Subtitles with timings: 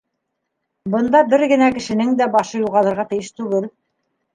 [0.95, 3.75] Бында бер генә кешенең дә башы юғалырға тейеш түгел.